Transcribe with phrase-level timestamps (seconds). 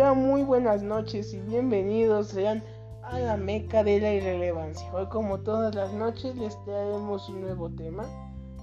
[0.00, 2.62] Hola, muy buenas noches y bienvenidos sean
[3.02, 4.90] a la meca de la irrelevancia.
[4.94, 8.04] Hoy como todas las noches les traemos un nuevo tema.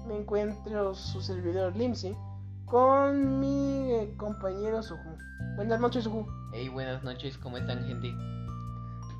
[0.08, 2.16] Me encuentro su servidor Limsy
[2.64, 5.16] con mi eh, compañero Suju.
[5.54, 6.26] Buenas noches Suju.
[6.52, 8.12] Hey, buenas noches, ¿cómo están gente?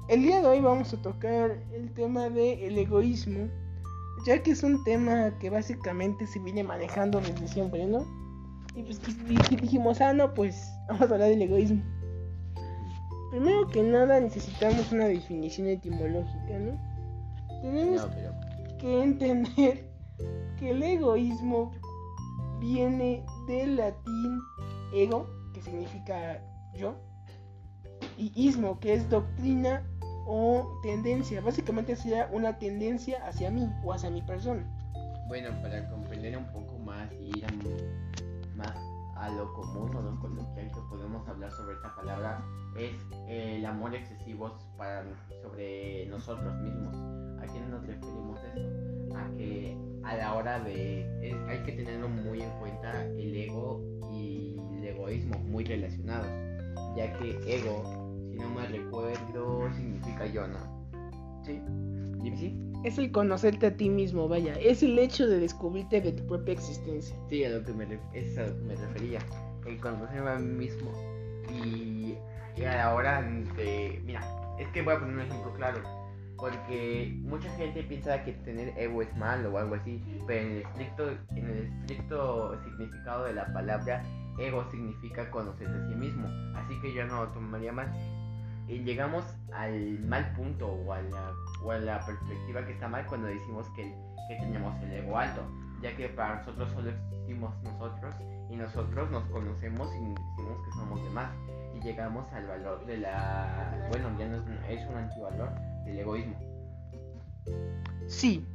[0.08, 3.48] El día de hoy vamos a tocar el tema del el egoísmo,
[4.26, 8.04] ya que es un tema que básicamente se viene manejando desde siempre, ¿no?
[8.75, 11.80] Y pues dijimos, ah, no, pues vamos a hablar del egoísmo.
[13.31, 16.79] Primero que nada necesitamos una definición etimológica, ¿no?
[17.63, 18.09] Tenemos
[18.79, 19.91] que entender
[20.59, 21.73] que el egoísmo
[22.61, 24.41] viene del latín
[24.95, 26.43] ego, que significa
[26.75, 26.95] yo,
[28.17, 29.85] y ismo, que es doctrina
[30.26, 31.40] o tendencia.
[31.40, 34.67] Básicamente sería una tendencia hacia mí o hacia mi persona.
[35.29, 37.48] Bueno, para comprender un poco más y ir a
[39.19, 42.45] a lo común o lo coloquial que podemos hablar sobre esta palabra
[42.77, 42.92] es
[43.29, 45.05] el amor excesivo para,
[45.42, 46.95] sobre nosotros mismos.
[47.42, 49.17] ¿A quién nos referimos eso?
[49.17, 51.07] A que a la hora de...
[51.48, 56.29] hay que tenerlo muy en cuenta el ego y el egoísmo muy relacionados,
[56.97, 57.83] ya que ego,
[58.31, 60.59] si no me recuerdo, significa yo, ¿no?
[61.45, 61.61] ¿Sí?
[62.37, 62.67] ¿Sí?
[62.84, 66.55] Es el conocerte a ti mismo, vaya, es el hecho de descubrirte de tu propia
[66.55, 67.17] existencia.
[67.29, 69.20] Sí, a lo que me, es me refería,
[69.67, 70.91] el conocerme a mí mismo
[71.65, 72.17] y,
[72.57, 73.23] y a la hora
[73.57, 74.01] de...
[74.05, 74.23] Mira,
[74.59, 75.81] es que voy a poner un ejemplo claro,
[76.37, 80.63] porque mucha gente piensa que tener ego es malo o algo así, pero en el
[80.63, 84.05] estricto, en el estricto significado de la palabra,
[84.39, 87.92] ego significa conocerse a sí mismo, así que yo no lo tomaría mal.
[88.69, 93.27] Y llegamos al mal punto o a la o la perspectiva que está mal cuando
[93.27, 93.95] decimos que,
[94.28, 95.42] que tenemos el ego alto,
[95.83, 98.14] ya que para nosotros solo existimos nosotros
[98.51, 101.31] y nosotros nos conocemos y decimos que somos demás
[101.75, 105.51] y llegamos al valor de la, bueno, ya no es, es un antivalor
[105.85, 106.36] del egoísmo.
[108.07, 108.46] Sí.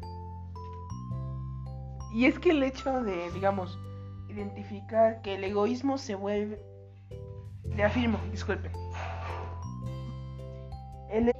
[2.14, 3.78] Y es que el hecho de, digamos,
[4.30, 6.62] identificar que el egoísmo se vuelve...
[7.76, 8.72] Le afirmo, disculpe.
[11.10, 11.34] El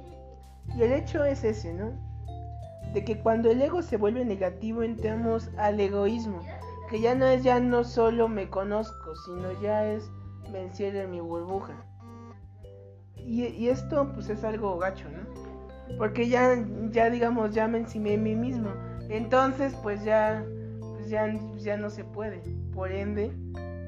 [0.76, 1.92] y el hecho es ese, ¿no?
[2.92, 6.40] De que cuando el ego se vuelve negativo entramos al egoísmo,
[6.90, 10.10] que ya no es ya no solo me conozco, sino ya es
[10.50, 11.74] me en mi burbuja.
[13.16, 15.96] Y, esto pues es algo gacho, ¿no?
[15.96, 18.70] Porque ya, ya digamos, ya me encimé a mí mismo.
[19.08, 20.44] Entonces pues ya,
[20.80, 22.42] pues ya, ya no se puede.
[22.72, 23.32] Por ende,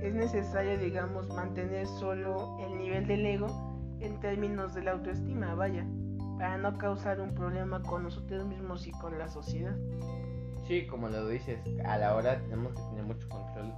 [0.02, 3.46] es necesario, digamos, mantener solo el nivel del ego
[4.00, 5.86] en términos de la autoestima, vaya
[6.38, 9.76] para no causar un problema con nosotros mismos y con la sociedad.
[10.66, 13.72] Sí, como lo dices, a la hora tenemos que tener mucho control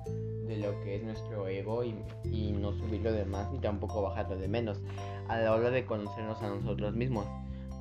[0.46, 4.38] de lo que es nuestro ego y, y no subirlo de más ni tampoco bajarlo
[4.38, 4.80] de menos
[5.28, 7.26] a la hora de conocernos a nosotros mismos.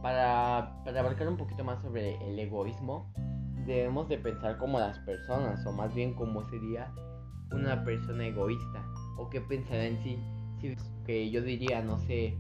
[0.01, 3.11] Para, para abarcar un poquito más sobre el egoísmo,
[3.66, 6.91] debemos de pensar como las personas, o más bien como sería
[7.51, 8.85] una persona egoísta,
[9.17, 10.19] o qué pensará en sí.
[10.59, 12.37] Si, que yo diría, no sé,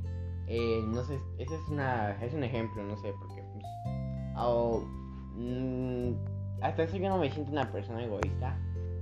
[0.47, 3.65] eh, no sé, ese es, una, es un ejemplo, no sé, porque pues,
[5.35, 6.13] mm,
[6.61, 8.57] hasta eso yo no me siento una persona egoísta.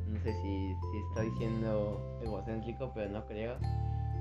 [0.07, 3.57] No sé si, si estoy siendo egocéntrico, pero no creo.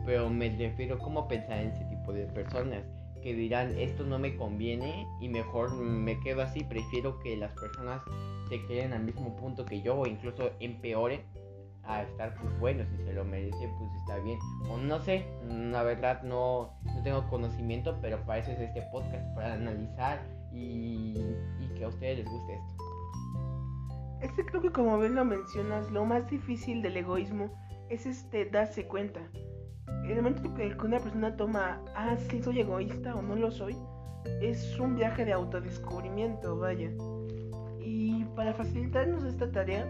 [0.05, 2.85] Pero me refiero como pensar en ese tipo de personas
[3.23, 8.03] que dirán esto no me conviene y mejor me quedo así, prefiero que las personas
[8.51, 11.23] se queden al mismo punto que yo o incluso empeoren
[11.87, 14.39] a estar pues bueno, si se lo merece pues está bien.
[14.69, 19.25] O no sé, la verdad no, no tengo conocimiento, pero para eso es este podcast,
[19.35, 20.23] para analizar
[20.53, 21.15] y,
[21.61, 22.85] y que a ustedes les guste esto.
[24.23, 27.51] Este creo que como bien lo mencionas, lo más difícil del egoísmo
[27.91, 29.21] es este darse cuenta.
[30.05, 33.77] El momento que una persona toma, ah, sí soy egoísta o no lo soy,
[34.41, 36.91] es un viaje de autodescubrimiento, vaya.
[37.81, 39.87] Y para facilitarnos esta tarea,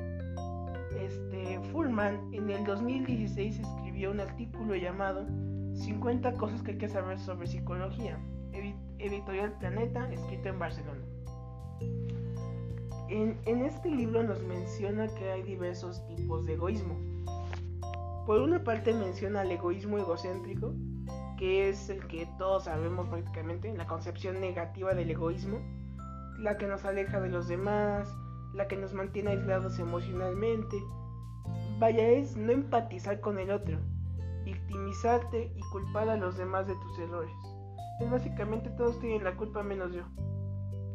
[0.98, 5.26] este, Fullman en el 2016 escribió un artículo llamado
[5.74, 8.18] 50 cosas que hay que saber sobre psicología,
[8.98, 11.04] editorial Planeta, escrito en Barcelona.
[13.08, 16.96] En, en, este libro nos menciona que hay diversos tipos de egoísmo.
[18.26, 20.74] Por una parte menciona el egoísmo egocéntrico,
[21.36, 25.60] que es el que todos sabemos prácticamente, la concepción negativa del egoísmo,
[26.38, 28.08] la que nos aleja de los demás,
[28.54, 30.76] la que nos mantiene aislados emocionalmente.
[31.78, 33.78] Vaya, es no empatizar con el otro,
[34.44, 37.34] victimizarte y culpar a los demás de tus errores.
[38.00, 40.02] Es básicamente todos tienen la culpa menos yo.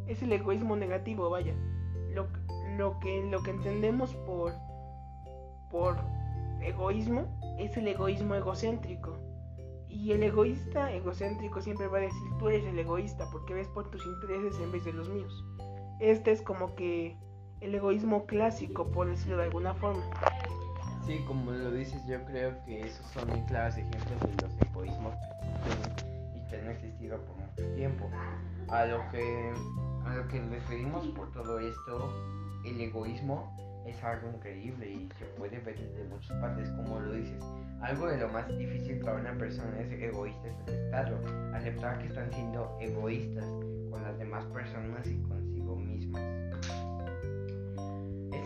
[0.08, 1.54] Es el egoísmo negativo, vaya.
[2.14, 2.28] Lo,
[2.78, 4.54] lo, que, lo que entendemos por,
[5.70, 5.98] por
[6.62, 7.28] egoísmo
[7.60, 9.18] es el egoísmo egocéntrico.
[9.90, 13.90] Y el egoísta, egocéntrico, siempre va a decir, tú eres el egoísta porque ves por
[13.90, 15.44] tus intereses en vez de los míos.
[16.00, 17.18] Este es como que
[17.62, 20.04] el egoísmo clásico, por decirlo de alguna forma.
[21.06, 26.40] Sí, como lo dices, yo creo que esos son claros ejemplos de los egoísmos que
[26.40, 28.10] y que han existido por mucho tiempo.
[28.70, 29.52] A lo que,
[30.06, 32.14] a lo que les pedimos por todo esto,
[32.64, 33.52] el egoísmo
[33.88, 37.44] es algo increíble y se puede ver desde muchas partes, como lo dices.
[37.82, 41.18] Algo de lo más difícil para una persona es egoísta es aceptarlo,
[41.56, 43.46] aceptar que están siendo egoístas
[43.90, 45.69] con las demás personas y consigo.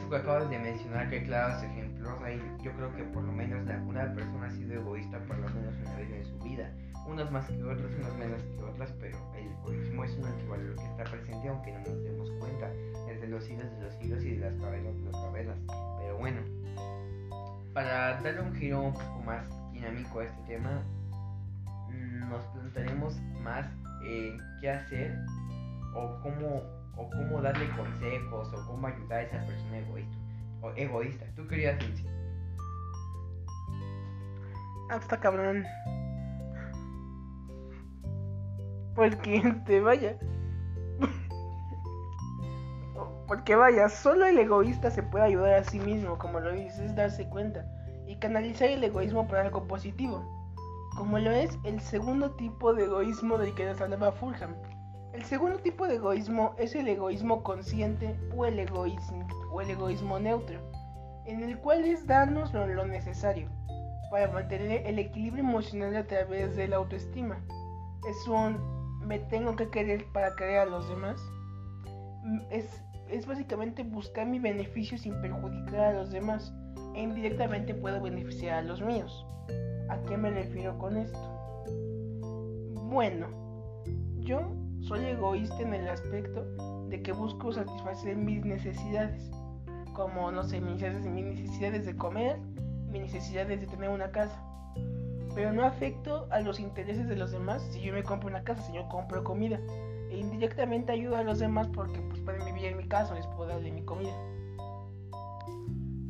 [0.10, 4.14] Que acabas de mencionar, que claros ejemplos hay, yo creo que por lo menos alguna
[4.14, 6.72] persona ha sido egoísta por lo menos una vez en su vida.
[7.08, 10.86] Unos más que otros, unos menos que otras, pero el egoísmo es un antivalor que
[10.86, 12.70] está presente aunque no nos demos cuenta
[13.08, 15.58] desde los siglos de los siglos y de las cavernas de las cavernas.
[16.00, 16.42] Pero bueno,
[17.74, 20.84] para darle un giro un poco más dinámico a este tema,
[22.30, 23.66] nos plantearemos más
[24.06, 25.18] en qué hacer
[25.96, 26.62] o cómo,
[26.96, 30.18] o cómo darle consejos o cómo ayudar a esa persona egoísta.
[30.62, 31.26] O egoísta.
[31.36, 32.08] ¿Tú querías decir?
[34.90, 35.66] Hasta ah, cabrón.
[38.96, 40.18] Porque te vaya.
[43.28, 47.28] Porque vaya, solo el egoísta se puede ayudar a sí mismo, como lo dices, darse
[47.30, 47.66] cuenta
[48.06, 50.24] y canalizar el egoísmo para algo positivo,
[50.98, 54.54] como lo es el segundo tipo de egoísmo del que nos hablaba Fulham.
[55.14, 60.20] El segundo tipo de egoísmo es el egoísmo consciente o el egoísmo, o el egoísmo
[60.20, 60.60] neutro,
[61.26, 63.50] en el cual es darnos lo, lo necesario
[64.10, 67.40] para mantener el equilibrio emocional a través de la autoestima.
[68.10, 68.74] Es un
[69.06, 71.22] me tengo que querer para querer a los demás.
[72.50, 76.54] Es es básicamente buscar mi beneficio sin perjudicar a los demás
[76.96, 79.26] e indirectamente puedo beneficiar a los míos.
[79.90, 81.20] ¿A qué me refiero con esto?
[82.90, 83.28] Bueno,
[84.20, 84.42] yo
[84.88, 86.46] soy egoísta en el aspecto
[86.90, 89.32] de que busco satisfacer mis necesidades,
[89.94, 92.38] como no sé, mis necesidades de comer,
[92.90, 94.42] mis necesidades de tener una casa.
[95.36, 98.62] Pero no afecto a los intereses de los demás si yo me compro una casa,
[98.62, 99.60] si yo compro comida
[100.12, 103.48] e indirectamente ayuda a los demás porque pues pueden vivir en mi casa, les puedo
[103.48, 104.14] darle mi comida.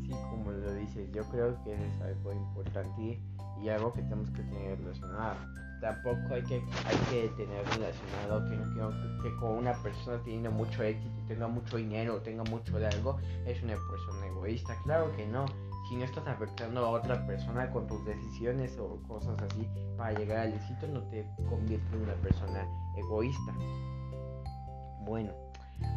[0.06, 3.22] Sí, como lo dices, yo creo que es algo importante
[3.62, 5.38] y algo que tenemos que tener relacionado.
[5.84, 11.14] Tampoco hay que, hay que tener relacionado que, que, con una persona teniendo mucho éxito,
[11.28, 14.78] tenga mucho dinero, tenga mucho de algo, es una persona egoísta.
[14.86, 15.46] Claro que no
[15.90, 20.38] si no estás afectando a otra persona con tus decisiones o cosas así para llegar
[20.40, 22.66] al éxito, no te convierte en una persona
[22.96, 23.54] egoísta.
[25.02, 25.34] Bueno,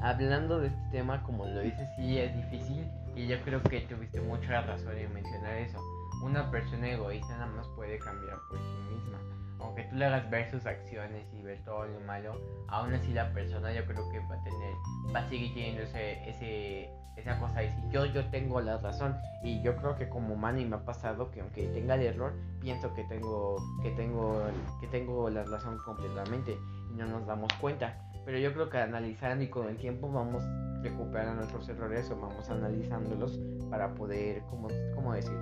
[0.03, 4.21] hablando de este tema, como lo dices, sí es difícil y yo creo que tuviste
[4.21, 5.79] mucha razón en mencionar eso.
[6.25, 9.46] Una persona egoísta nada más puede cambiar por sí misma.
[9.61, 12.39] Aunque tú le hagas ver sus acciones y ver todo lo malo,
[12.69, 14.75] aún así la persona yo creo que va a tener,
[15.15, 19.17] va a seguir teniendo ese, ese, esa cosa de decir yo, yo tengo la razón.
[19.43, 22.35] Y yo creo que como humano y me ha pasado que aunque tenga el error,
[22.61, 24.43] pienso que tengo, que tengo,
[24.81, 26.59] que tengo la razón completamente
[26.91, 27.99] y no nos damos cuenta.
[28.25, 30.43] Pero yo creo que analizando y con el tiempo vamos
[30.83, 33.39] recuperando nuestros errores o vamos analizándolos
[33.71, 35.41] para poder, ¿cómo, cómo decirlo?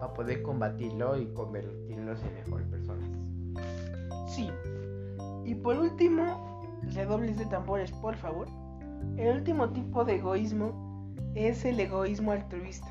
[0.00, 1.26] Para poder combatirlo y
[2.06, 3.10] convertirlos en mejores personas.
[4.28, 4.50] Sí.
[5.44, 8.48] Y por último, redobles de tambores, por favor.
[9.16, 12.88] El último tipo de egoísmo es el egoísmo altruista,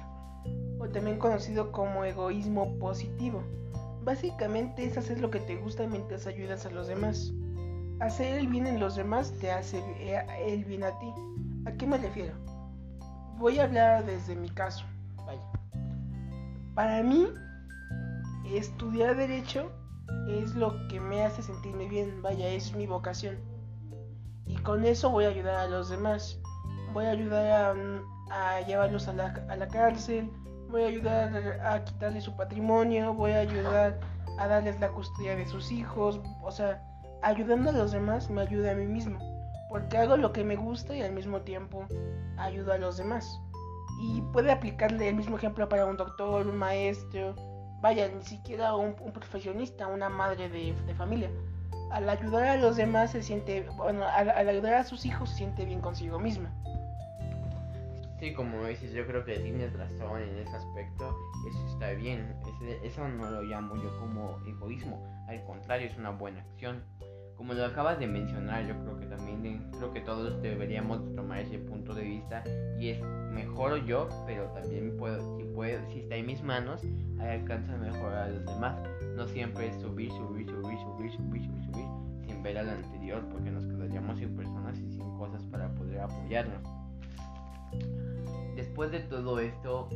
[0.79, 3.43] o también conocido como egoísmo positivo.
[4.03, 7.34] Básicamente es hacer lo que te gusta mientras ayudas a los demás.
[8.00, 9.81] Hacer el bien en los demás te hace
[10.45, 11.12] el bien a ti.
[11.65, 12.34] ¿A qué me refiero?
[13.38, 14.86] Voy a hablar desde mi caso.
[15.25, 15.41] Vaya.
[16.75, 17.27] Para mí,
[18.53, 19.71] estudiar derecho
[20.27, 22.21] es lo que me hace sentirme bien.
[22.21, 23.37] Vaya, es mi vocación.
[24.45, 26.39] Y con eso voy a ayudar a los demás.
[26.93, 27.75] Voy a ayudar
[28.31, 30.31] a, llevarlos a la, a la cárcel.
[30.69, 33.13] Voy a ayudar a quitarles su patrimonio.
[33.13, 33.99] Voy a ayudar
[34.37, 36.21] a darles la custodia de sus hijos.
[36.43, 36.81] O sea,
[37.21, 39.17] ayudando a los demás me ayuda a mí mismo,
[39.69, 41.87] porque hago lo que me gusta y al mismo tiempo
[42.37, 43.39] ayudo a los demás.
[44.01, 47.35] Y puede aplicarle el mismo ejemplo para un doctor, un maestro,
[47.86, 51.30] vaya, ni siquiera un, profesionista, una madre de, familia.
[51.92, 55.65] Al ayudar a los demás se siente, bueno, al, ayudar a sus hijos se siente
[55.65, 56.50] bien consigo misma.
[58.20, 61.15] Sí, como dices, yo creo que tienes razón en ese aspecto,
[61.48, 62.36] eso está bien,
[62.82, 66.84] eso no lo llamo yo como egoísmo, al contrario, es una buena acción
[67.38, 71.60] como lo acabas de mencionar, yo creo que también creo que todos deberíamos tomar ese
[71.60, 72.44] punto de vista
[72.80, 73.01] y es
[73.32, 76.82] mejor yo, pero también puedo, si puedo, si está en mis manos,
[77.20, 78.77] alcanzo a mejorar a los demás.
[79.15, 81.86] No siempre es subir, subir, subir, subir, subir, subir, subir,
[82.25, 86.63] sin ver al anterior, porque nos quedaríamos sin personas y sin cosas para poder apoyarnos.
[88.56, 89.89] Después de todo esto,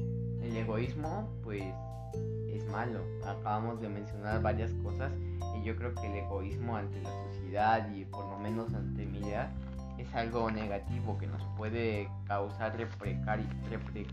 [0.49, 1.63] el egoísmo, pues
[2.51, 3.01] es malo.
[3.25, 5.11] Acabamos de mencionar varias cosas
[5.55, 9.19] y yo creo que el egoísmo ante la sociedad y por lo menos ante mi
[9.29, 9.49] edad
[9.97, 14.07] es algo negativo que nos puede causar reprecari, repre,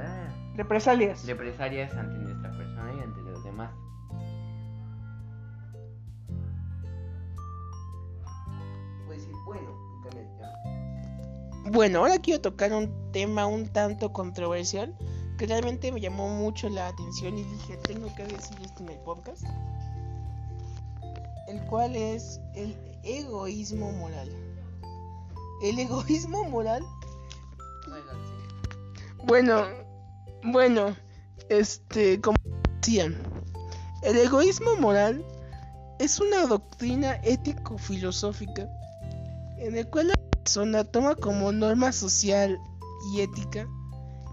[0.00, 1.26] ah, represalias.
[1.26, 3.70] represalias ante nuestra persona y ante los demás.
[11.70, 14.92] Bueno, ahora quiero tocar un tema un tanto controversial
[15.38, 18.98] que realmente me llamó mucho la atención y dije, tengo que decir esto en el
[18.98, 19.44] podcast.
[21.46, 24.28] El cual es el egoísmo moral.
[25.62, 26.84] El egoísmo moral.
[29.24, 29.64] Bueno,
[30.42, 30.96] bueno,
[31.48, 32.36] este, como
[32.80, 33.16] decían,
[34.02, 35.24] el egoísmo moral
[36.00, 38.68] es una doctrina ético-filosófica
[39.58, 40.12] en el cual
[40.44, 42.58] persona toma como norma social
[43.12, 43.68] y ética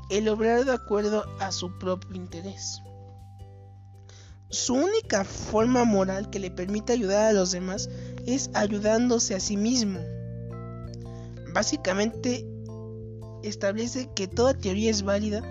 [0.10, 2.82] el obrar de acuerdo a su propio interés.
[4.50, 7.90] Su única forma moral que le permite ayudar a los demás
[8.26, 10.00] es ayudándose a sí mismo.
[11.54, 12.46] Básicamente
[13.44, 15.42] establece que toda teoría es válida,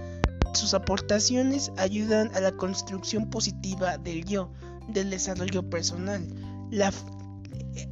[0.54, 4.50] sus aportaciones ayudan a la construcción positiva del yo,
[4.88, 6.26] del desarrollo personal.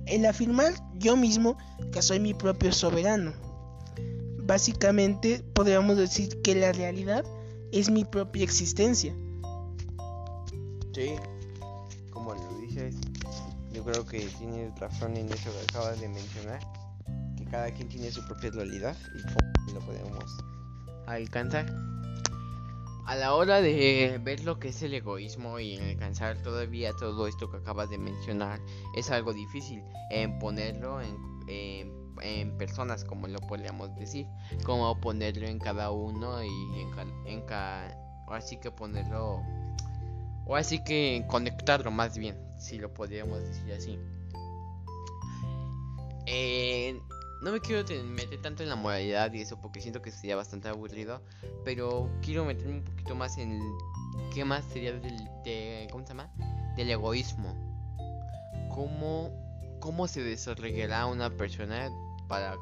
[0.06, 1.56] El afirmar yo mismo
[1.92, 3.32] que soy mi propio soberano
[4.46, 7.24] básicamente podríamos decir que la realidad
[7.72, 9.14] es mi propia existencia.
[10.94, 11.16] Sí,
[12.10, 12.94] como lo dices,
[13.72, 16.60] yo creo que tienes razón en eso que acabas de mencionar,
[17.36, 18.96] que cada quien tiene su propia realidad
[19.68, 20.24] y lo podemos
[21.06, 21.66] alcanzar.
[23.06, 27.50] A la hora de ver lo que es el egoísmo y alcanzar todavía todo esto
[27.50, 28.61] que acabas de mencionar,
[28.96, 31.16] es algo difícil en ponerlo en,
[32.23, 34.26] en personas, como lo podríamos decir,
[34.64, 37.94] como ponerlo en cada uno y en, en cada,
[38.28, 39.42] así que ponerlo,
[40.46, 43.99] o así que conectarlo más bien, si lo podríamos decir así.
[46.26, 46.99] Eh,
[47.44, 50.68] no me quiero meter tanto en la moralidad y eso porque siento que sería bastante
[50.68, 51.20] aburrido,
[51.62, 53.60] pero quiero meterme un poquito más en
[54.32, 56.32] qué más sería del, de, ¿cómo se llama?
[56.74, 57.54] Del egoísmo.
[58.70, 59.30] ¿Cómo,
[59.78, 61.90] cómo se desarrollará una persona
[62.28, 62.56] para,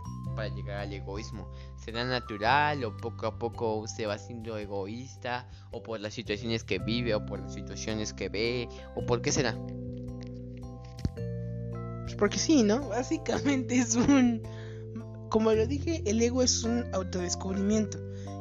[0.48, 1.48] llegar al egoísmo.
[1.76, 5.46] ¿Será natural o poco a poco se va siendo egoísta?
[5.70, 8.68] ¿O por las situaciones que vive o por las situaciones que ve?
[8.96, 9.56] ¿O por qué será?
[12.02, 12.88] Pues porque sí, ¿no?
[12.88, 14.42] Básicamente es un...
[15.32, 17.98] Como lo dije, el ego es un autodescubrimiento.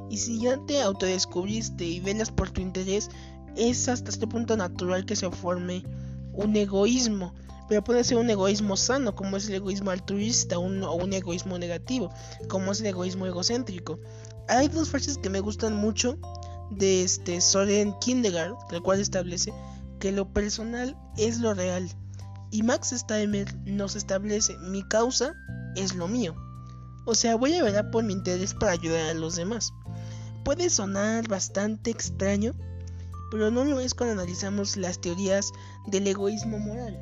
[0.09, 3.09] Y si ya te autodescubriste y velas por tu interés,
[3.55, 5.83] es hasta este punto natural que se forme
[6.33, 7.33] un egoísmo
[7.71, 12.13] pero puede ser un egoísmo sano, como es el egoísmo altruista, o un egoísmo negativo,
[12.49, 13.97] como es el egoísmo egocéntrico.
[14.49, 16.17] Hay dos frases que me gustan mucho
[16.69, 19.53] de este Soren Kierkegaard, el cual establece
[20.01, 21.89] que lo personal es lo real.
[22.51, 25.33] Y Max Steimer nos establece mi causa
[25.77, 26.35] es lo mío.
[27.05, 29.73] O sea, voy a ver por mi interés para ayudar a los demás.
[30.43, 32.53] Puede sonar bastante extraño,
[33.31, 35.51] pero no lo es cuando analizamos las teorías
[35.87, 37.01] del egoísmo moral.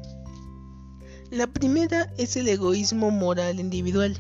[1.32, 4.18] La primera es el egoísmo moral individual,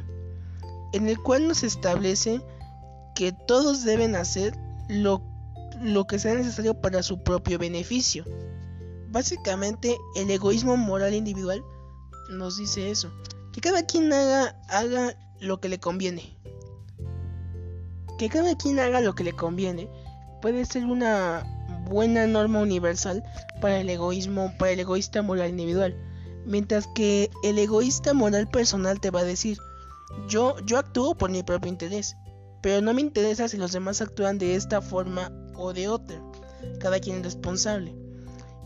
[0.93, 2.41] en el cual nos establece
[3.15, 4.57] que todos deben hacer
[4.89, 5.23] lo,
[6.07, 8.25] que sea necesario para su propio beneficio.
[9.09, 11.63] Básicamente el egoísmo moral individual
[12.31, 13.11] nos dice eso,
[13.53, 16.37] que cada quien haga, haga lo que le conviene.
[18.17, 19.89] Que cada quien haga lo que le conviene
[20.41, 21.45] puede ser una
[21.89, 23.23] buena norma universal
[23.61, 25.95] para el egoísmo, para el egoísta moral individual
[26.45, 29.59] Mientras que el egoísta moral personal te va a decir,
[30.27, 32.15] yo, yo actúo por mi propio interés,
[32.61, 36.19] pero no me interesa si los demás actúan de esta forma o de otra.
[36.79, 37.95] Cada quien es responsable.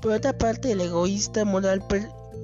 [0.01, 1.83] Por otra parte, el egoísta moral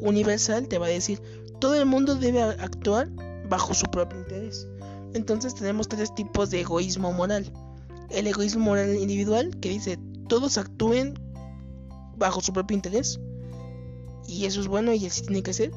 [0.01, 1.21] universal te va a decir,
[1.59, 3.09] todo el mundo debe actuar
[3.49, 4.67] bajo su propio interés.
[5.13, 7.51] Entonces tenemos tres tipos de egoísmo moral.
[8.09, 11.19] El egoísmo moral individual, que dice, todos actúen
[12.17, 13.19] bajo su propio interés
[14.27, 15.71] y eso es bueno y así tiene que ser.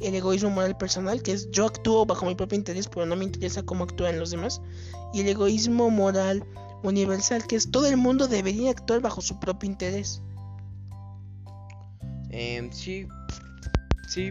[0.00, 3.24] El egoísmo moral personal, que es yo actúo bajo mi propio interés, pero no me
[3.24, 4.60] interesa cómo actúan los demás.
[5.14, 6.44] Y el egoísmo moral
[6.82, 10.20] universal, que es todo el mundo debería actuar bajo su propio interés.
[12.30, 13.06] Eh, sí,
[14.08, 14.30] Sí.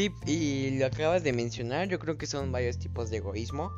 [0.00, 3.70] Sí, y lo acabas de mencionar, yo creo que son varios tipos de egoísmo.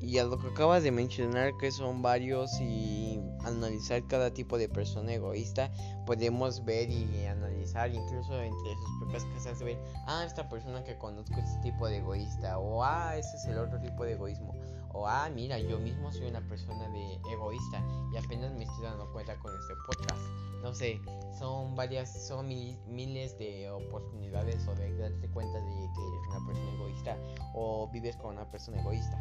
[0.00, 4.70] Y a lo que acabas de mencionar que son varios y analizar cada tipo de
[4.70, 5.70] persona egoísta,
[6.06, 11.34] podemos ver y analizar incluso entre sus propias casas ver, ah, esta persona que conozco
[11.34, 14.54] es este tipo de egoísta, o ah, ese es el otro tipo de egoísmo,
[14.92, 19.10] o ah, mira, yo mismo soy una persona de egoísta y apenas me estoy dando
[19.12, 20.20] cuenta con este podcast.
[20.62, 21.00] No sé,
[21.38, 26.72] son varias, son miles de oportunidades o de darte cuenta de que eres una persona
[26.72, 27.16] egoísta
[27.54, 29.16] o vives con una persona egoísta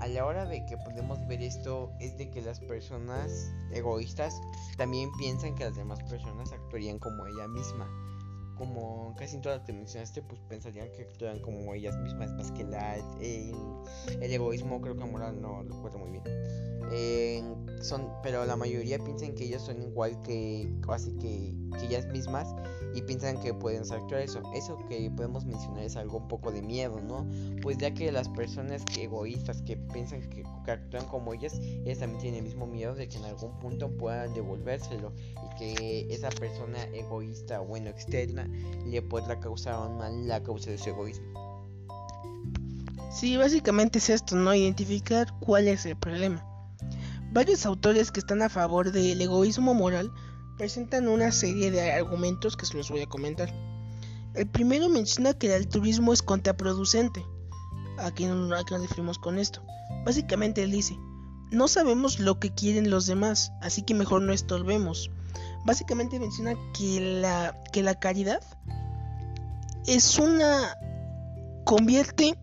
[0.00, 4.40] a la hora de que podemos ver esto es de que las personas egoístas
[4.76, 7.88] también piensan que las demás personas actuarían como ella misma.
[8.56, 12.50] Como casi en todas las que mencionaste, pues pensarían que actúan como ellas mismas, más
[12.52, 13.52] que la, el,
[14.20, 16.22] egoísmo, creo que moral no lo recuerdo muy bien.
[16.92, 17.42] Eh,
[17.82, 22.54] son, pero la mayoría piensan que ellos son igual que casi que, que ellas mismas
[22.96, 24.40] y piensan que pueden actuar eso.
[24.54, 27.28] Eso que podemos mencionar es algo un poco de miedo, ¿no?
[27.60, 32.38] Pues ya que las personas egoístas que piensan que, actúan como ellas, ellas también tienen
[32.38, 37.60] el mismo miedo de que en algún punto puedan devolvérselo y que esa persona egoísta,
[37.60, 38.45] bueno, externa,
[38.86, 41.26] le pueda causar mal la causa de su egoísmo.
[43.10, 44.54] Sí, básicamente es esto, ¿no?
[44.54, 46.44] Identificar cuál es el problema.
[47.32, 50.12] Varios autores que están a favor del egoísmo moral
[50.56, 53.52] presentan una serie de argumentos que se los voy a comentar.
[54.34, 57.24] El primero menciona que el altruismo es contraproducente.
[57.98, 59.62] Aquí no nos referimos con esto.
[60.04, 60.98] Básicamente él dice,
[61.50, 65.10] no sabemos lo que quieren los demás, así que mejor no estorbemos.
[65.66, 68.40] Básicamente menciona que la, que la caridad
[69.86, 70.76] es una...
[71.64, 72.38] convierte,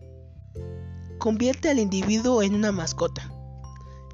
[1.18, 3.30] convierte al individuo en una mascota.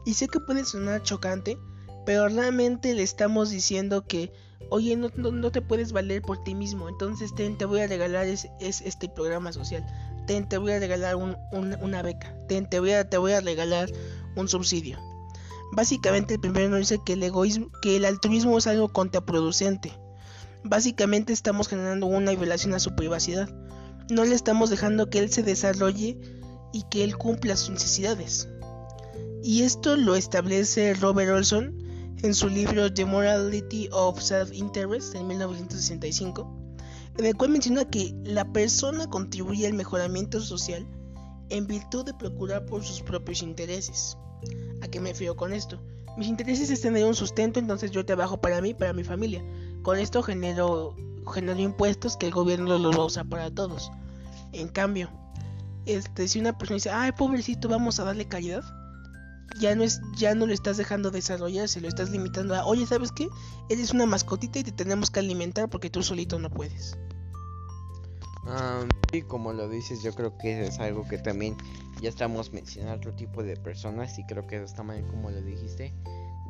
[0.06, 1.58] Y sé que puede sonar chocante,
[2.06, 4.32] pero realmente le estamos diciendo que,
[4.70, 8.48] oye, no, no, te puedes valer por ti mismo, entonces te voy a regalar es,
[8.60, 9.84] este programa social,
[10.26, 13.90] te voy a regalar una beca, te voy, a, te voy a regalar
[14.36, 15.09] un subsidio.
[15.72, 19.92] Básicamente el primero nos dice que el egoísmo, que el altruismo es algo contraproducente.
[20.64, 23.48] Básicamente estamos generando una violación a su privacidad.
[24.10, 26.18] No le estamos dejando que él se desarrolle
[26.72, 28.48] y que él cumpla sus necesidades.
[29.42, 31.78] Y esto lo establece Robert Olson
[32.22, 36.74] en su libro The Morality of Self-Interest en 1965,
[37.16, 40.86] en el cual menciona que la persona contribuye al mejoramiento social
[41.50, 44.16] en virtud de procurar por sus propios intereses.
[44.82, 45.80] ¿A qué me refiero con esto?
[46.16, 49.44] Mis intereses es tener un sustento, entonces yo trabajo para mí, para mi familia.
[49.82, 50.96] Con esto genero,
[51.32, 53.90] genero impuestos que el gobierno los va a usar para todos.
[54.52, 55.10] En cambio,
[55.86, 58.64] este, si una persona dice, ay pobrecito, vamos a darle calidad,
[59.58, 63.12] ya no es ya no lo estás dejando desarrollarse, lo estás limitando a, oye, ¿sabes
[63.12, 63.28] qué?
[63.68, 66.96] Eres una mascotita y te tenemos que alimentar porque tú solito no puedes.
[69.12, 71.56] Y como lo dices, yo creo que es algo que también
[72.00, 75.40] ya estamos mencionando otro tipo de personas y creo que eso está mal como lo
[75.42, 75.92] dijiste.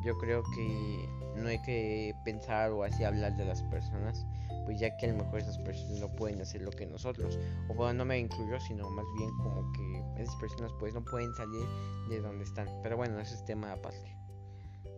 [0.03, 4.25] Yo creo que no hay que pensar o así hablar de las personas,
[4.65, 7.37] pues ya que a lo mejor esas personas no pueden hacer lo que nosotros.
[7.69, 11.33] O bueno, no me incluyo, sino más bien como que esas personas pues no pueden
[11.35, 11.65] salir
[12.09, 12.67] de donde están.
[12.81, 14.20] Pero bueno, ese es tema aparte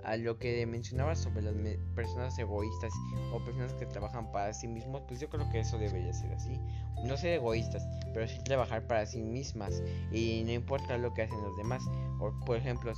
[0.06, 1.56] a lo que mencionabas sobre las
[1.96, 2.92] personas egoístas
[3.34, 6.60] o personas que trabajan para sí mismos, pues yo creo que eso debería ser así.
[7.06, 11.42] No ser egoístas, pero sí trabajar para sí mismas y no importa lo que hacen
[11.42, 11.84] los demás.
[12.20, 12.94] O, por ejemplo,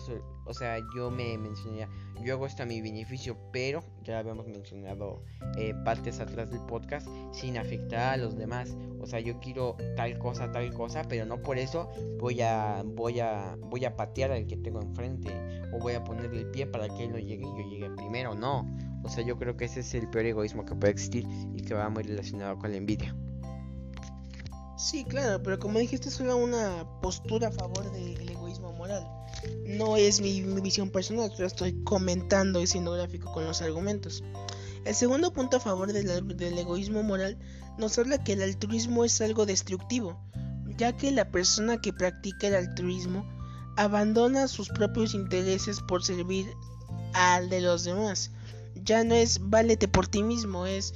[0.45, 1.89] o sea, yo me mencionaría,
[2.23, 5.23] yo hago esto a mi beneficio, pero ya habíamos mencionado
[5.57, 8.75] eh, partes atrás del podcast, sin afectar a los demás.
[8.99, 11.89] O sea, yo quiero tal cosa, tal cosa, pero no por eso
[12.19, 15.31] voy a, voy a, voy a patear al que tengo enfrente
[15.73, 18.35] o voy a ponerle el pie para que él no llegue y yo llegue primero.
[18.35, 18.65] No.
[19.03, 21.75] O sea, yo creo que ese es el peor egoísmo que puede existir y que
[21.75, 23.15] va muy relacionado con la envidia.
[24.77, 29.07] Sí, claro, pero como dijiste, es una postura a favor del egoísmo moral.
[29.65, 34.23] No es mi, visión personal, yo estoy comentando y siendo gráfico con los argumentos.
[34.83, 37.37] El segundo punto a favor del egoísmo moral
[37.77, 40.19] nos habla que el altruismo es algo destructivo,
[40.77, 43.25] ya que la persona que practica el altruismo
[43.77, 46.47] abandona sus propios intereses por servir
[47.15, 48.31] al de los demás.
[48.75, 50.93] Ya no es válete por ti mismo, es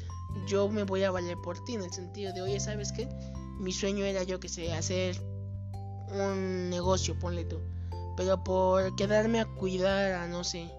[0.47, 3.09] yo me voy a valer por ti, en el sentido de, oye, ¿sabes qué?
[3.59, 5.21] mi sueño era yo que sé, hacer
[6.11, 7.59] un negocio, ponle tú.
[8.15, 10.71] Pero por quedarme a cuidar a no sé.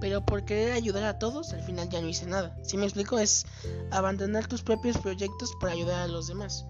[0.00, 2.56] Pero por querer ayudar a todos, al final ya no hice nada.
[2.62, 3.46] Si me explico, es
[3.90, 6.64] abandonar tus propios proyectos para ayudar a los demás.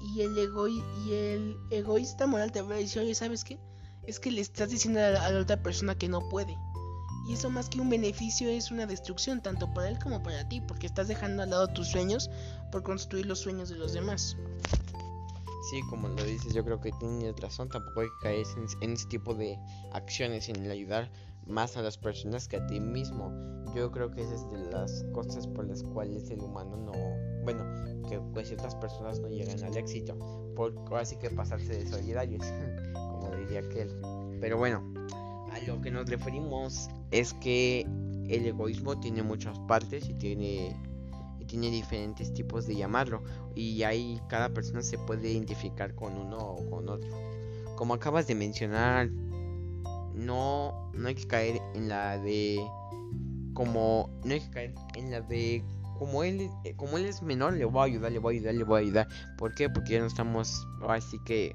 [0.00, 0.32] Y el,
[1.06, 3.58] y el egoísta moral te va a decir, oye, ¿sabes qué?
[4.04, 6.56] Es que le estás diciendo a la, otra persona que no puede.
[7.26, 10.60] Y eso más que un beneficio es una destrucción, tanto para él como para ti,
[10.60, 12.30] porque estás dejando al lado tus sueños
[12.70, 14.36] por construir los sueños de los demás.
[15.70, 18.46] Sí, como lo dices, yo creo que tienes razón, tampoco hay que caer
[18.80, 19.58] en, ese tipo de
[19.92, 21.10] acciones, en el ayudar
[21.46, 23.32] más a las personas que a ti mismo.
[23.74, 26.92] Yo creo que esa es de las cosas por las cuales el humano no,
[27.44, 27.64] bueno,
[28.08, 30.18] que pues ciertas personas no llegan al éxito,
[30.56, 32.44] por así que pasarse de solidarios,
[32.94, 33.96] como diría aquel.
[34.40, 34.82] Pero bueno,
[35.52, 37.86] a lo que nos referimos es que
[38.28, 40.76] el egoísmo tiene muchas partes y tiene
[41.38, 43.22] y tiene diferentes tipos de llamarlo
[43.54, 47.10] y ahí cada persona se puede identificar con uno o con otro.
[47.76, 49.10] Como acabas de mencionar,
[50.14, 52.60] no, no hay que caer en la de
[53.54, 55.62] como no hay que caer en la de
[56.02, 58.54] como él eh, como él es menor le voy a ayudar le voy a ayudar
[58.56, 59.08] le voy a ayudar.
[59.38, 59.70] ¿por qué?
[59.70, 61.54] porque ya no estamos así que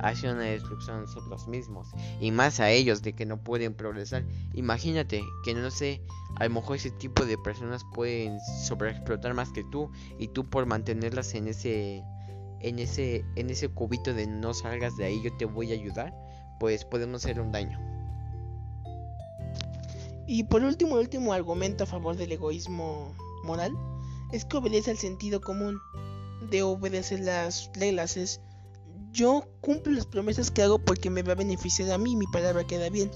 [0.00, 1.88] haciendo una destrucción a nosotros mismos.
[2.18, 4.24] Y más a ellos de que no pueden progresar.
[4.54, 6.00] Imagínate que no sé
[6.36, 9.90] a lo mejor ese tipo de personas pueden sobreexplotar más que tú.
[10.18, 12.02] Y tú por mantenerlas en ese
[12.60, 16.14] en ese en ese cubito de no salgas de ahí yo te voy a ayudar
[16.58, 17.78] pues podemos hacer un daño.
[20.26, 23.76] Y por último, el último argumento a favor del egoísmo moral
[24.32, 25.78] es que obedece al sentido común.
[26.50, 28.40] De obedecer las reglas es
[29.12, 32.66] yo cumplo las promesas que hago porque me va a beneficiar a mí, mi palabra
[32.66, 33.10] queda bien.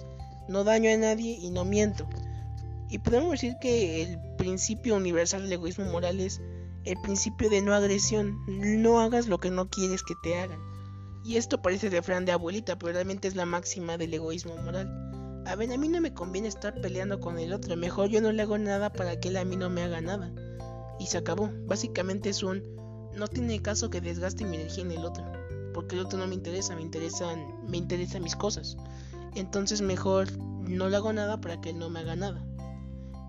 [0.48, 2.06] No daño a nadie y no miento.
[2.90, 6.40] Y podemos decir que el principio universal del egoísmo moral es
[6.84, 8.38] el principio de no agresión.
[8.46, 10.60] No hagas lo que no quieres que te hagan.
[11.24, 15.15] Y esto parece refrán de abuelita, pero realmente es la máxima del egoísmo moral.
[15.46, 17.76] A ver, a mí no me conviene estar peleando con el otro.
[17.76, 20.32] Mejor yo no le hago nada para que él a mí no me haga nada.
[20.98, 21.50] Y se acabó.
[21.66, 22.64] Básicamente es un...
[23.14, 25.24] No tiene caso que desgaste mi energía en el otro.
[25.72, 26.74] Porque el otro no me interesa.
[26.74, 27.64] Me interesan...
[27.70, 28.76] Me interesan mis cosas.
[29.37, 32.44] Entonces mejor no le hago nada para que él no me haga nada.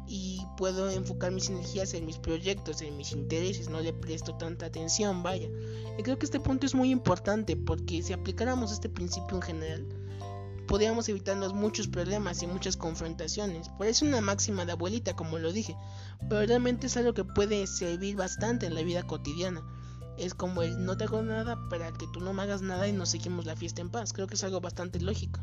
[0.07, 3.69] Y puedo enfocar mis energías en mis proyectos, en mis intereses.
[3.69, 5.49] No le presto tanta atención, vaya.
[5.99, 7.55] Y creo que este punto es muy importante.
[7.55, 9.87] Porque si aplicáramos este principio en general
[10.67, 13.69] podríamos evitarnos muchos problemas y muchas confrontaciones.
[13.69, 15.75] Parece una máxima de abuelita, como lo dije,
[16.29, 19.63] pero realmente es algo que puede servir bastante en la vida cotidiana.
[20.17, 22.91] Es como el no te hago nada para que tú no me hagas nada y
[22.91, 24.13] nos seguimos la fiesta en paz.
[24.13, 25.39] Creo que es algo bastante lógico.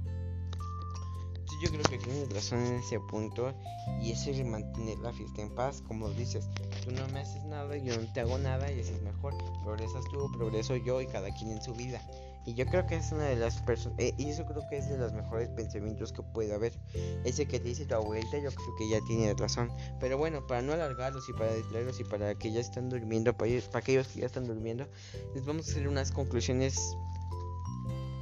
[1.62, 3.54] yo creo que tienes razón en ese punto
[4.02, 6.48] y eso es mantener la fiesta en paz, como dices,
[6.84, 9.34] tú no me haces nada, yo no te hago nada y eso es mejor.
[9.62, 12.02] Progresas tú, progreso yo y cada quien en su vida.
[12.46, 14.88] Y yo creo que es una de las personas, eh, y eso creo que es
[14.90, 16.78] de los mejores pensamientos que puede haber.
[17.24, 19.72] Ese que te dice tu abuelita, yo creo que ya tiene razón.
[19.98, 23.50] Pero bueno, para no alargarlos y para distraerlos y para que ya están durmiendo, para,
[23.72, 24.86] para aquellos que ya están durmiendo,
[25.34, 26.78] les vamos a hacer unas conclusiones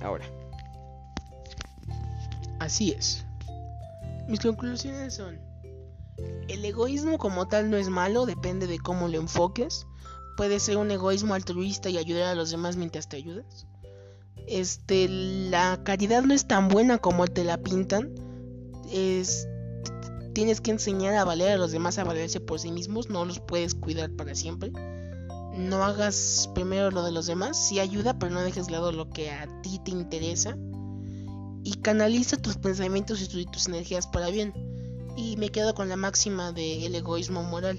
[0.01, 0.25] ahora.
[2.61, 3.25] Así es.
[4.29, 5.41] Mis conclusiones son,
[6.47, 9.85] el egoísmo como tal no es malo, depende de cómo lo enfoques.
[10.37, 13.67] Puede ser un egoísmo altruista y ayudar a los demás mientras te ayudas
[14.47, 18.15] este la caridad no es tan buena como te la pintan.
[18.91, 19.49] Es
[20.33, 23.41] tienes que enseñar a valer a los demás a valerse por sí mismos, no los
[23.41, 24.73] puedes cuidar para siempre.
[25.57, 29.11] No hagas primero lo de los demás, sí ayuda, pero no dejes de lado lo
[29.11, 30.57] que a ti te interesa.
[31.65, 34.53] Y canaliza tus pensamientos y tus energías para bien.
[35.17, 37.79] Y me quedo con la máxima del egoísmo moral.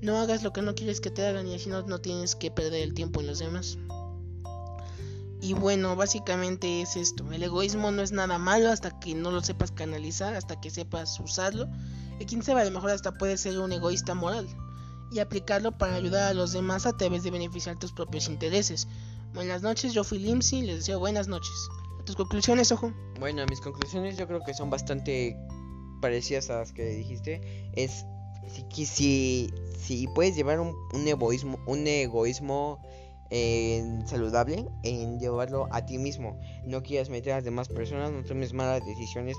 [0.00, 2.50] No hagas lo que no quieres que te hagan y así no, no tienes que
[2.50, 3.78] perder el tiempo en los demás.
[5.42, 7.30] Y bueno, básicamente es esto.
[7.32, 11.18] El egoísmo no es nada malo hasta que no lo sepas canalizar, hasta que sepas
[11.18, 11.66] usarlo.
[12.20, 14.46] Y quien sabe, a lo mejor hasta puede ser un egoísta moral.
[15.10, 18.86] Y aplicarlo para ayudar a los demás a través de beneficiar tus propios intereses.
[19.34, 21.52] Buenas noches, yo fui Limsy, les deseo buenas noches.
[22.06, 22.92] ¿Tus conclusiones, ojo?
[23.18, 25.36] Bueno, mis conclusiones yo creo que son bastante
[26.00, 27.72] parecidas a las que dijiste.
[27.74, 28.04] Es
[28.70, 32.80] si, si, si puedes llevar un, un egoísmo, un egoísmo
[33.34, 36.38] en saludable en llevarlo a ti mismo.
[36.66, 39.38] No quieras meter a las demás personas, no tomes malas decisiones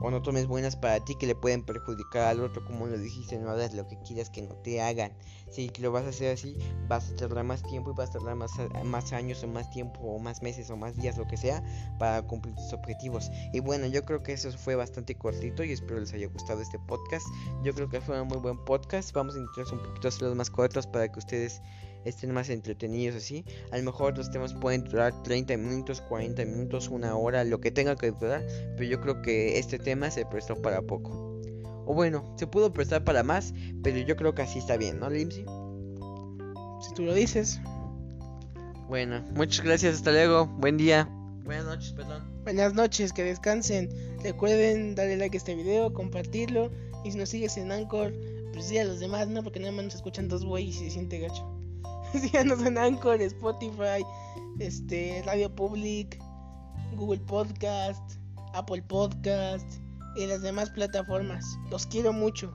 [0.00, 3.38] o no tomes buenas para ti que le pueden perjudicar al otro, como lo dijiste,
[3.38, 5.12] no hagas lo que quieras que no te hagan.
[5.50, 6.56] Si lo vas a hacer así,
[6.88, 8.50] vas a tardar más tiempo y vas a tardar más,
[8.82, 11.62] más años o más tiempo o más meses o más días, lo que sea,
[11.98, 13.30] para cumplir tus objetivos.
[13.52, 16.78] Y bueno, yo creo que eso fue bastante cortito y espero les haya gustado este
[16.78, 17.26] podcast.
[17.62, 19.12] Yo creo que fue un muy buen podcast.
[19.12, 21.60] Vamos a intentar un poquito hacerlos más cortos para que ustedes
[22.04, 23.44] estén más entretenidos así.
[23.70, 27.70] A lo mejor los temas pueden durar 30 minutos, 40 minutos, una hora, lo que
[27.70, 28.44] tenga que durar.
[28.76, 31.40] Pero yo creo que este tema se prestó para poco.
[31.86, 35.10] O bueno, se pudo prestar para más, pero yo creo que así está bien, ¿no,
[35.10, 35.44] Limsy?
[36.80, 37.60] Si tú lo dices.
[38.88, 41.08] Bueno, muchas gracias, hasta luego, buen día.
[41.44, 42.22] Buenas noches, perdón.
[42.44, 43.90] Buenas noches, que descansen.
[44.22, 46.70] Recuerden darle like a este video, compartirlo.
[47.04, 48.14] Y si nos sigues en Anchor,
[48.52, 49.42] pues sí a los demás, ¿no?
[49.42, 51.46] Porque nada más nos escuchan dos güeyes y se siente gacho.
[52.20, 54.04] Síganos en Anchor, Spotify,
[54.60, 56.18] este, Radio Public,
[56.96, 58.18] Google Podcast,
[58.54, 59.66] Apple Podcast
[60.16, 61.44] y las demás plataformas.
[61.70, 62.54] Los quiero mucho.